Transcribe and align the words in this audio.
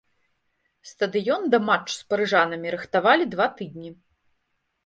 Стадыён 0.91 1.45
да 1.55 1.59
матчу 1.67 1.93
з 1.97 2.01
парыжанамі 2.13 2.67
рыхтавалі 2.77 3.23
два 3.35 3.47
тыдні. 3.61 3.89